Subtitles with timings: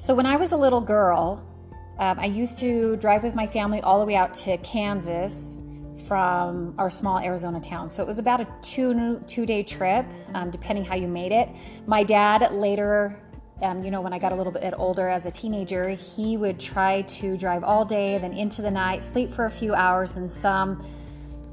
[0.00, 1.44] So when I was a little girl,
[1.98, 5.56] um, I used to drive with my family all the way out to Kansas
[6.06, 7.88] from our small Arizona town.
[7.88, 11.48] So it was about a two two day trip, um, depending how you made it.
[11.88, 13.20] My dad later,
[13.60, 16.60] um, you know, when I got a little bit older as a teenager, he would
[16.60, 20.30] try to drive all day, then into the night, sleep for a few hours, and
[20.30, 20.80] some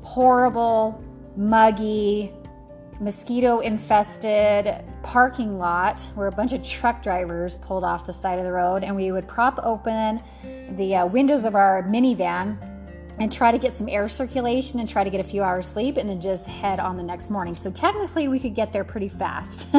[0.03, 1.03] horrible,
[1.35, 2.31] muggy,
[2.99, 8.45] mosquito infested parking lot where a bunch of truck drivers pulled off the side of
[8.45, 10.21] the road and we would prop open
[10.71, 12.57] the uh, windows of our minivan
[13.19, 15.97] and try to get some air circulation and try to get a few hours sleep
[15.97, 17.55] and then just head on the next morning.
[17.55, 19.67] So technically we could get there pretty fast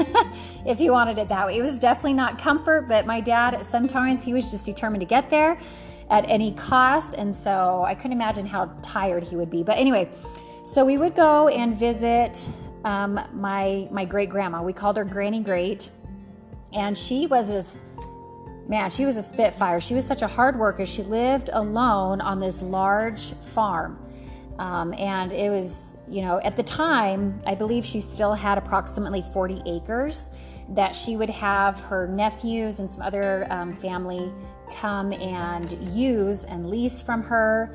[0.66, 1.58] if you wanted it that way.
[1.58, 5.28] It was definitely not comfort, but my dad sometimes he was just determined to get
[5.28, 5.58] there
[6.08, 9.62] at any cost and so I couldn't imagine how tired he would be.
[9.62, 10.10] But anyway,
[10.64, 12.48] so we would go and visit
[12.86, 14.62] um, my my great grandma.
[14.62, 15.90] We called her Granny Great,
[16.72, 17.78] and she was just
[18.68, 19.80] man, she was a spitfire.
[19.80, 20.86] She was such a hard worker.
[20.86, 23.98] She lived alone on this large farm.
[24.58, 29.22] Um, and it was, you know, at the time, I believe she still had approximately
[29.22, 30.30] 40 acres
[30.70, 34.32] that she would have her nephews and some other um, family
[34.74, 37.74] come and use and lease from her.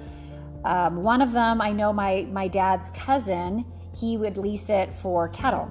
[0.66, 5.30] Um, one of them, I know my, my dad's cousin, he would lease it for
[5.30, 5.70] cattle.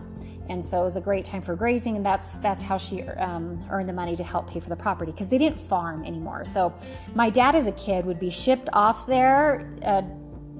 [0.49, 3.65] And so it was a great time for grazing and that's that's how she um,
[3.71, 6.45] earned the money to help pay for the property because they didn't farm anymore.
[6.45, 6.75] So
[7.15, 10.03] my dad as a kid would be shipped off there uh,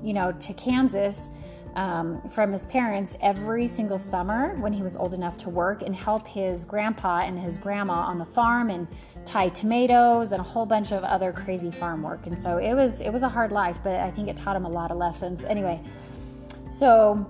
[0.03, 1.29] you know to kansas
[1.75, 5.95] um, from his parents every single summer when he was old enough to work and
[5.95, 8.89] help his grandpa and his grandma on the farm and
[9.25, 12.27] tie tomatoes and a whole bunch of other crazy farm work.
[12.27, 14.67] And so it was it was a hard life but i think it taught him
[14.67, 15.45] a lot of lessons.
[15.45, 15.83] Anyway
[16.71, 17.27] so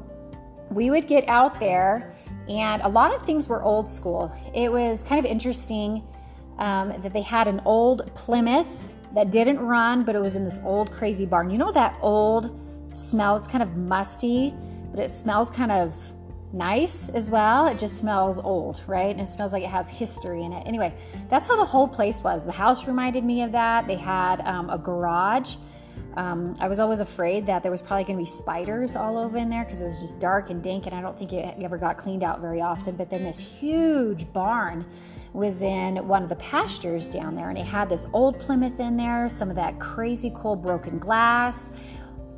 [0.71, 2.13] we would get out there
[2.49, 4.33] and a lot of things were old school.
[4.55, 6.03] It was kind of interesting
[6.59, 10.61] um, that they had an old Plymouth that didn't run, but it was in this
[10.65, 11.51] old crazy barn.
[11.51, 12.59] You know that old
[12.93, 13.37] smell?
[13.37, 14.55] It's kind of musty,
[14.91, 15.95] but it smells kind of
[16.53, 17.67] nice as well.
[17.67, 19.11] It just smells old, right?
[19.11, 20.67] And it smells like it has history in it.
[20.67, 20.95] Anyway,
[21.29, 22.45] that's how the whole place was.
[22.45, 23.87] The house reminded me of that.
[23.87, 25.57] They had um, a garage
[26.17, 29.39] um, I was always afraid that there was probably going to be spiders all over
[29.39, 31.79] in there because it was just dark and dank, and I don't think it ever
[31.79, 32.97] got cleaned out very often.
[32.97, 34.85] But then this huge barn
[35.33, 38.97] was in one of the pastures down there, and it had this old Plymouth in
[38.97, 41.73] there, some of that crazy cool broken glass,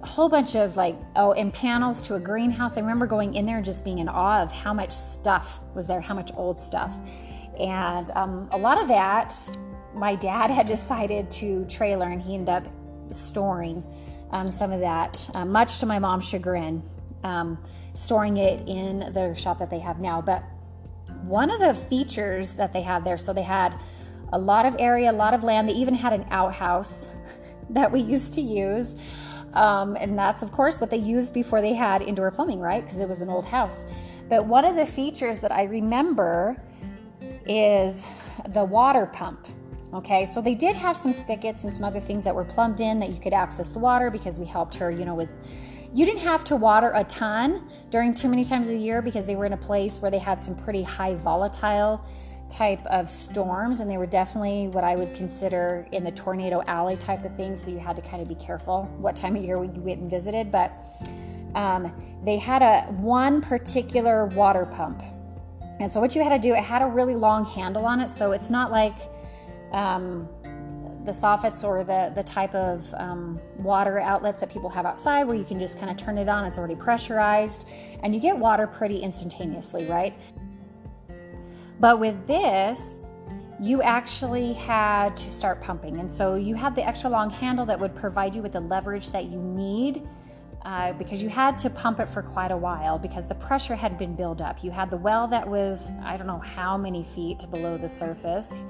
[0.03, 2.77] a whole bunch of like, oh, and panels to a greenhouse.
[2.77, 5.87] I remember going in there and just being in awe of how much stuff was
[5.87, 6.97] there, how much old stuff.
[7.59, 9.33] And um, a lot of that,
[9.95, 12.67] my dad had decided to trailer, and he ended up
[13.13, 13.85] storing
[14.31, 16.83] um, some of that, uh, much to my mom's chagrin,
[17.23, 17.63] um,
[17.95, 20.21] storing it in the shop that they have now.
[20.21, 20.43] But
[21.23, 23.79] one of the features that they had there, so they had
[24.33, 25.69] a lot of area, a lot of land.
[25.69, 27.09] They even had an outhouse
[27.71, 28.97] that we used to use.
[29.53, 32.83] Um, and that's, of course, what they used before they had indoor plumbing, right?
[32.83, 33.85] Because it was an old house.
[34.29, 36.57] But one of the features that I remember
[37.45, 38.07] is
[38.49, 39.47] the water pump.
[39.95, 42.99] Okay, so they did have some spigots and some other things that were plumbed in
[43.01, 45.31] that you could access the water because we helped her, you know, with.
[45.95, 49.27] You didn't have to water a ton during too many times of the year because
[49.27, 52.03] they were in a place where they had some pretty high volatile
[52.49, 56.97] type of storms, and they were definitely what I would consider in the tornado alley
[56.97, 57.63] type of things.
[57.63, 60.09] So you had to kind of be careful what time of year you went and
[60.09, 60.51] visited.
[60.51, 60.73] But
[61.55, 61.93] um,
[62.25, 65.03] they had a one particular water pump,
[65.79, 68.09] and so what you had to do, it had a really long handle on it,
[68.09, 68.97] so it's not like
[69.73, 70.29] um,
[71.05, 75.37] the soffits or the, the type of um, water outlets that people have outside where
[75.37, 77.69] you can just kind of turn it on, it's already pressurized,
[78.03, 80.15] and you get water pretty instantaneously, right?
[81.81, 83.09] But with this,
[83.61, 85.99] you actually had to start pumping.
[85.99, 89.11] And so you had the extra long handle that would provide you with the leverage
[89.11, 90.07] that you need
[90.65, 93.99] uh, because you had to pump it for quite a while because the pressure had
[93.99, 94.63] been built up.
[94.63, 98.61] You had the well that was, I don't know how many feet below the surface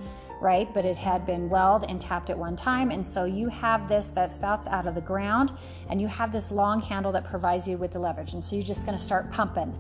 [0.43, 0.73] right?
[0.75, 2.91] But it had been welled and tapped at one time.
[2.91, 5.53] And so you have this that spouts out of the ground,
[5.89, 8.35] and you have this long handle that provides you with the leverage.
[8.35, 9.79] And so you're just going to start pumping.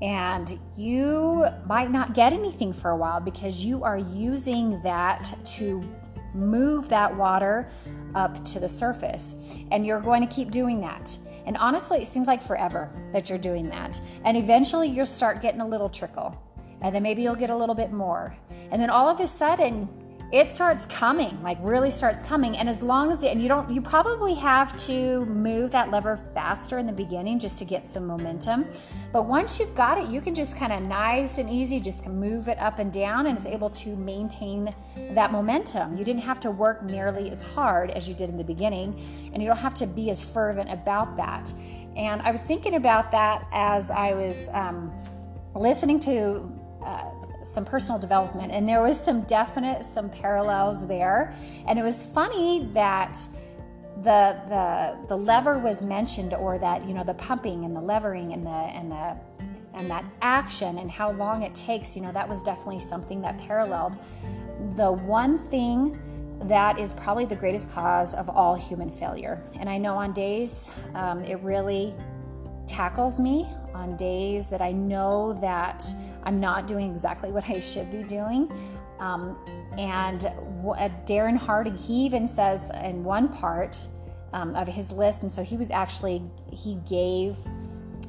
[0.00, 5.82] And you might not get anything for a while because you are using that to
[6.34, 7.68] move that water
[8.14, 9.64] up to the surface.
[9.70, 11.16] And you're going to keep doing that.
[11.46, 14.00] And honestly, it seems like forever that you're doing that.
[14.24, 16.36] And eventually you'll start getting a little trickle.
[16.80, 18.36] And then maybe you'll get a little bit more.
[18.70, 19.88] And then all of a sudden,
[20.30, 22.58] it starts coming, like really starts coming.
[22.58, 26.18] And as long as it, and you don't, you probably have to move that lever
[26.34, 28.66] faster in the beginning just to get some momentum.
[29.10, 32.48] But once you've got it, you can just kind of nice and easy just move
[32.48, 34.74] it up and down and is able to maintain
[35.12, 35.96] that momentum.
[35.96, 39.00] You didn't have to work nearly as hard as you did in the beginning,
[39.32, 41.54] and you don't have to be as fervent about that.
[41.96, 44.92] And I was thinking about that as I was um,
[45.54, 46.52] listening to.
[46.88, 47.10] Uh,
[47.42, 51.32] some personal development and there was some definite some parallels there.
[51.66, 53.16] And it was funny that
[54.02, 58.32] the the the lever was mentioned or that you know the pumping and the levering
[58.32, 59.16] and the and the
[59.74, 63.38] and that action and how long it takes you know that was definitely something that
[63.38, 63.96] paralleled.
[64.74, 65.98] The one thing
[66.42, 69.42] that is probably the greatest cause of all human failure.
[69.60, 71.94] And i know on days um, it really
[72.68, 75.84] tackles me on days that I know that
[76.24, 78.50] I'm not doing exactly what I should be doing.
[79.00, 79.36] Um,
[79.78, 80.20] and
[81.06, 83.86] Darren Hardy, he even says in one part
[84.32, 86.22] um, of his list, and so he was actually,
[86.52, 87.36] he gave,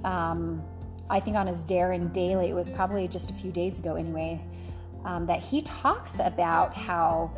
[0.04, 0.64] um,
[1.10, 4.42] I think on his Darren Daily, it was probably just a few days ago anyway,
[5.06, 7.32] um, that he talks about how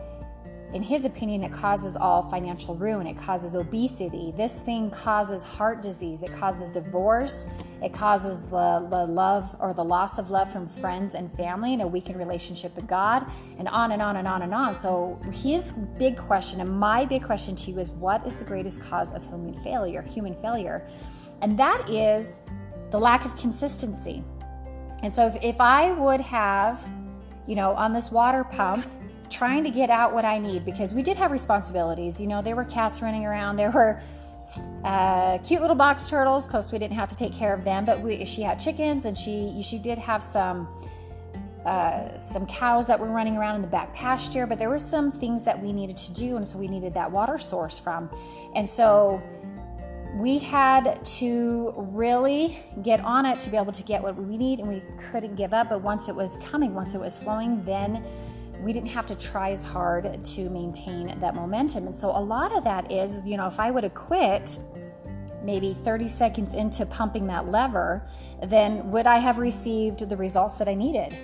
[0.73, 3.05] in his opinion, it causes all financial ruin.
[3.05, 4.33] It causes obesity.
[4.37, 6.23] This thing causes heart disease.
[6.23, 7.47] It causes divorce.
[7.83, 11.81] It causes the, the love or the loss of love from friends and family and
[11.81, 13.29] a weakened relationship with God,
[13.59, 14.73] and on and on and on and on.
[14.73, 18.81] So, his big question, and my big question to you is what is the greatest
[18.81, 20.01] cause of human failure?
[20.01, 20.87] Human failure.
[21.41, 22.39] And that is
[22.91, 24.23] the lack of consistency.
[25.03, 26.81] And so, if, if I would have,
[27.45, 28.85] you know, on this water pump,
[29.31, 32.19] trying to get out what I need because we did have responsibilities.
[32.19, 33.99] You know, there were cats running around, there were
[34.83, 36.45] uh, cute little box turtles.
[36.45, 39.05] Of course, we didn't have to take care of them, but we, she had chickens
[39.05, 40.67] and she she did have some
[41.65, 44.45] uh, some cows that were running around in the back pasture.
[44.47, 47.11] But there were some things that we needed to do, and so we needed that
[47.11, 48.09] water source from,
[48.55, 49.21] and so
[50.15, 54.59] we had to really get on it to be able to get what we need
[54.59, 58.03] and we couldn't give up but once it was coming once it was flowing then
[58.61, 61.87] we didn't have to try as hard to maintain that momentum.
[61.87, 64.59] And so a lot of that is, you know, if I would have quit
[65.43, 68.05] maybe 30 seconds into pumping that lever,
[68.43, 71.15] then would I have received the results that I needed?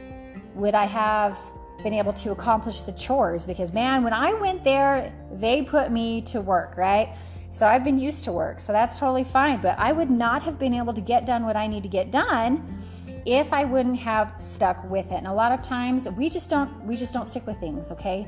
[0.55, 1.37] Would I have
[1.83, 3.45] been able to accomplish the chores?
[3.45, 7.15] Because, man, when I went there, they put me to work, right?
[7.51, 9.61] So I've been used to work, so that's totally fine.
[9.61, 12.11] But I would not have been able to get done what I need to get
[12.11, 12.77] done
[13.27, 15.15] if I wouldn't have stuck with it.
[15.15, 18.25] And a lot of times we just don't we just don't stick with things, okay?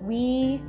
[0.00, 0.62] We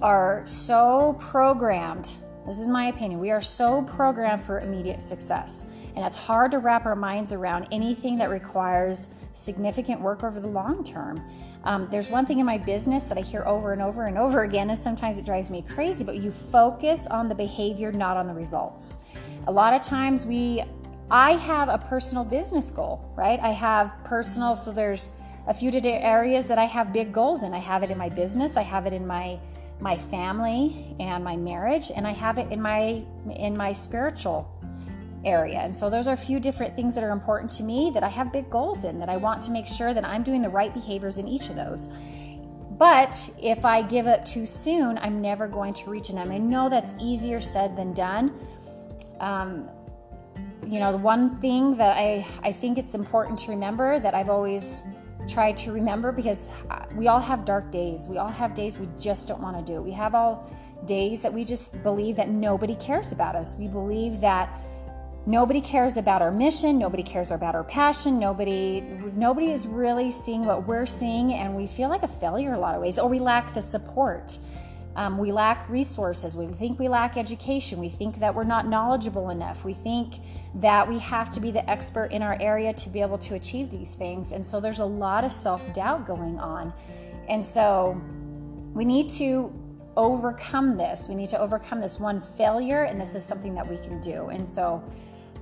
[0.00, 2.16] are so programmed.
[2.46, 3.20] This is my opinion.
[3.20, 5.66] We are so programmed for immediate success.
[5.96, 10.48] And it's hard to wrap our minds around anything that requires significant work over the
[10.48, 11.22] long term.
[11.64, 14.44] Um, there's one thing in my business that I hear over and over and over
[14.44, 18.26] again, and sometimes it drives me crazy, but you focus on the behavior, not on
[18.26, 18.96] the results.
[19.46, 20.64] A lot of times we
[21.10, 23.40] I have a personal business goal, right?
[23.40, 25.12] I have personal, so there's
[25.46, 27.54] a few areas that I have big goals in.
[27.54, 29.38] I have it in my business, I have it in my
[29.80, 34.52] my family and my marriage, and I have it in my in my spiritual
[35.24, 35.60] area.
[35.60, 38.08] And so those are a few different things that are important to me that I
[38.08, 40.72] have big goals in that I want to make sure that I'm doing the right
[40.74, 41.88] behaviors in each of those.
[42.78, 46.30] But if I give up too soon, I'm never going to reach them.
[46.30, 48.32] I know that's easier said than done.
[49.20, 49.68] Um,
[50.66, 54.30] you know, the one thing that I, I think it's important to remember that I've
[54.30, 54.82] always
[55.28, 58.08] tried to remember because uh, we all have dark days.
[58.08, 59.82] We all have days we just don't want to do.
[59.82, 60.50] We have all
[60.86, 63.56] days that we just believe that nobody cares about us.
[63.56, 64.58] We believe that
[65.26, 68.80] nobody cares about our mission, nobody cares about our passion, nobody
[69.14, 72.74] nobody is really seeing what we're seeing and we feel like a failure a lot
[72.74, 74.38] of ways or we lack the support.
[74.98, 76.36] Um, we lack resources.
[76.36, 77.78] We think we lack education.
[77.78, 79.64] We think that we're not knowledgeable enough.
[79.64, 80.16] We think
[80.56, 83.70] that we have to be the expert in our area to be able to achieve
[83.70, 84.32] these things.
[84.32, 86.72] And so there's a lot of self doubt going on.
[87.28, 88.02] And so
[88.74, 89.52] we need to
[89.96, 91.08] overcome this.
[91.08, 94.30] We need to overcome this one failure, and this is something that we can do.
[94.30, 94.82] And so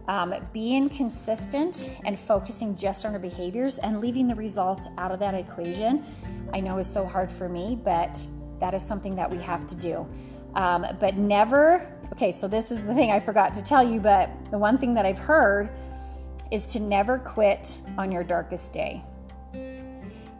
[0.07, 5.19] um, being consistent and focusing just on our behaviors and leaving the results out of
[5.21, 6.05] that equation,
[6.53, 8.27] I know is so hard for me, but
[8.61, 10.07] that is something that we have to do.
[10.55, 14.31] Um, but never, okay, so this is the thing I forgot to tell you, but
[14.51, 15.69] the one thing that I've heard
[16.51, 19.03] is to never quit on your darkest day.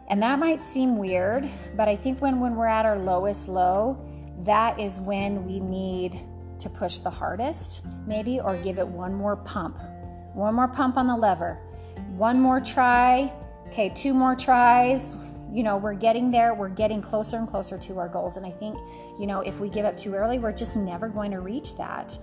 [0.09, 4.03] And that might seem weird, but I think when, when we're at our lowest low,
[4.39, 6.17] that is when we need
[6.59, 9.77] to push the hardest, maybe, or give it one more pump.
[10.33, 11.59] One more pump on the lever.
[12.15, 13.33] One more try.
[13.67, 15.15] Okay, two more tries
[15.51, 18.37] you know, we're getting there, we're getting closer and closer to our goals.
[18.37, 18.77] And I think,
[19.19, 22.17] you know, if we give up too early, we're just never going to reach that.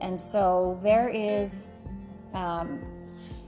[0.00, 1.70] And so there is
[2.34, 2.80] um,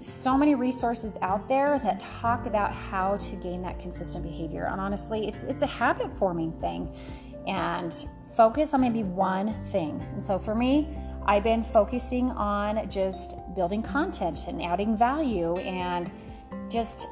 [0.01, 4.65] so many resources out there that talk about how to gain that consistent behavior.
[4.71, 6.93] And honestly, it's it's a habit forming thing.
[7.47, 7.95] And
[8.35, 10.01] focus on maybe one thing.
[10.13, 10.89] And so for me,
[11.27, 16.11] I've been focusing on just building content and adding value and
[16.69, 17.09] just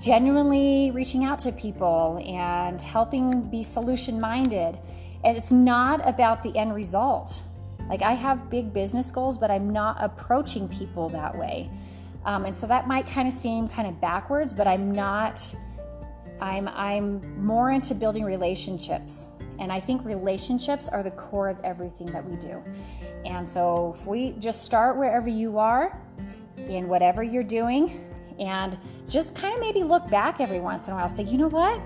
[0.00, 4.78] genuinely reaching out to people and helping be solution minded.
[5.24, 7.42] And it's not about the end result.
[7.88, 11.70] Like I have big business goals, but I'm not approaching people that way.
[12.24, 15.54] Um, and so that might kind of seem kind of backwards, but I'm not.
[16.40, 19.28] I'm I'm more into building relationships.
[19.58, 22.62] And I think relationships are the core of everything that we do.
[23.24, 26.00] And so if we just start wherever you are
[26.56, 30.96] in whatever you're doing and just kind of maybe look back every once in a
[30.96, 31.80] while, say, you know what?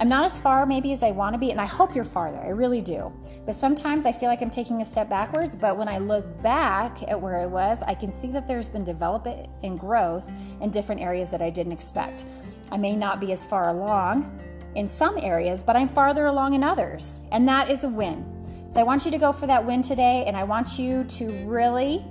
[0.00, 2.38] I'm not as far maybe as I want to be, and I hope you're farther.
[2.38, 3.12] I really do.
[3.46, 5.54] But sometimes I feel like I'm taking a step backwards.
[5.54, 8.82] But when I look back at where I was, I can see that there's been
[8.82, 10.28] development and growth
[10.60, 12.24] in different areas that I didn't expect.
[12.72, 14.40] I may not be as far along
[14.74, 17.20] in some areas, but I'm farther along in others.
[17.30, 18.30] And that is a win.
[18.68, 21.30] So I want you to go for that win today, and I want you to
[21.46, 22.04] really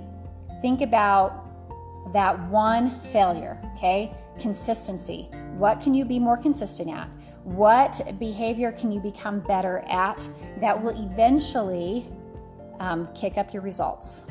[0.62, 1.43] think about
[2.12, 4.12] that one failure, okay?
[4.38, 5.28] Consistency.
[5.56, 7.08] What can you be more consistent at?
[7.44, 10.28] What behavior can you become better at
[10.60, 12.06] that will eventually
[12.80, 14.22] um, kick up your results?